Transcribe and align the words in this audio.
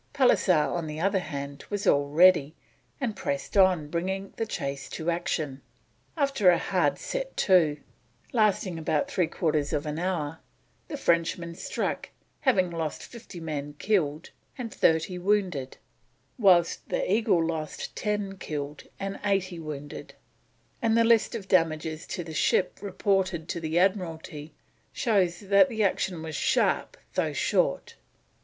Pallisser, 0.15 0.67
on 0.75 0.87
the 0.87 0.99
other 0.99 1.19
hand, 1.19 1.63
was 1.69 1.85
all 1.85 2.07
ready, 2.09 2.55
and 2.99 3.15
pressed 3.15 3.55
on, 3.55 3.87
bringing 3.87 4.31
the 4.35 4.47
chase 4.47 4.89
to 4.89 5.11
action. 5.11 5.61
After 6.17 6.49
a 6.49 6.57
hard 6.57 6.97
set 6.97 7.37
to, 7.45 7.77
lasting 8.33 8.79
about 8.79 9.11
three 9.11 9.27
quarters 9.27 9.73
of 9.73 9.85
an 9.85 9.99
hour, 9.99 10.39
the 10.87 10.97
Frenchman 10.97 11.53
struck, 11.53 12.09
having 12.39 12.71
lost 12.71 13.03
50 13.03 13.41
men 13.41 13.73
killed 13.77 14.31
and 14.57 14.73
30 14.73 15.19
wounded, 15.19 15.77
whilst 16.39 16.89
the 16.89 17.05
Eagle 17.13 17.45
lost 17.45 17.95
10 17.95 18.37
killed 18.37 18.85
and 18.99 19.19
80 19.23 19.59
wounded; 19.59 20.15
and 20.81 20.97
the 20.97 21.03
list 21.03 21.35
of 21.35 21.47
damages 21.47 22.07
to 22.07 22.23
the 22.23 22.33
ship 22.33 22.79
reported 22.81 23.47
to 23.49 23.59
the 23.59 23.77
Admiralty 23.77 24.55
shows 24.91 25.41
that 25.41 25.69
the 25.69 25.83
action 25.83 26.23
was 26.23 26.35
sharp 26.35 26.97
though 27.13 27.33
short. 27.33 27.97